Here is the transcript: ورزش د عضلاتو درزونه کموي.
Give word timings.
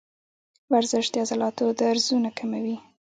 ورزش 0.71 1.05
د 1.13 1.15
عضلاتو 1.23 1.65
درزونه 1.79 2.29
کموي. 2.37 2.77